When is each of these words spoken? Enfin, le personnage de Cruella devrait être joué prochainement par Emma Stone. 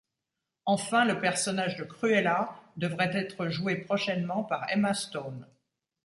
Enfin, 0.65 1.05
le 1.05 1.21
personnage 1.21 1.75
de 1.77 1.83
Cruella 1.83 2.55
devrait 2.75 3.15
être 3.15 3.49
joué 3.49 3.75
prochainement 3.75 4.43
par 4.43 4.65
Emma 4.71 4.95
Stone. 4.95 5.45